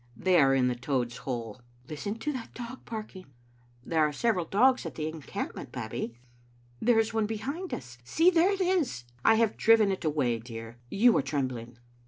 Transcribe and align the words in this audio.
"They 0.17 0.39
are 0.39 0.55
in 0.55 0.67
the 0.67 0.73
Toad's 0.73 1.17
hole."" 1.17 1.61
Listen 1.87 2.15
to 2.15 2.33
that 2.33 2.55
dog 2.55 2.85
barking. 2.85 3.27
""There 3.85 4.01
are 4.03 4.11
several 4.11 4.45
dogs 4.45 4.83
at 4.83 4.95
the 4.95 5.07
encampment. 5.07 5.71
Babbie." 5.71 6.17
"There 6.81 6.97
is 6.97 7.13
one 7.13 7.27
behind 7.27 7.71
us. 7.71 7.99
See, 8.03 8.31
there 8.31 8.51
it 8.51 8.61
is!"" 8.61 9.03
I 9.23 9.35
have 9.35 9.57
driven 9.57 9.91
it 9.91 10.03
away, 10.03 10.39
dear. 10.39 10.77
You 10.89 11.15
are 11.17 11.21
trembling. 11.21 11.77